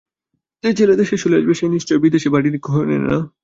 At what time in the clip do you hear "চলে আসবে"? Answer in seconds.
1.17-1.53